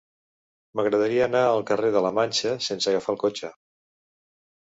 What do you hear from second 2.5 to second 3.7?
sense agafar el cotxe.